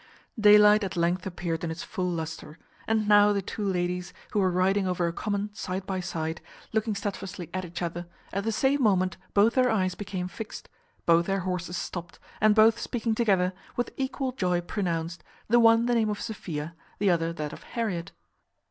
[0.39, 2.57] Daylight at length appeared in its full lustre;
[2.87, 6.41] and now the two ladies, who were riding over a common side by side,
[6.73, 10.69] looking stedfastly at each other, at the same moment both their eyes became fixed;
[11.05, 15.93] both their horses stopt, and, both speaking together, with equal joy pronounced, the one the
[15.93, 18.11] name of Sophia, the other that of Harriet.